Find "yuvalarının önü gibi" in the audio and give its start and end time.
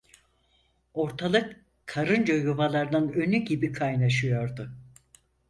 2.33-3.71